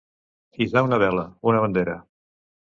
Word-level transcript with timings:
Hissar 0.65 0.83
una 0.87 0.99
vela, 1.05 1.27
una 1.53 1.63
bandera. 1.67 2.01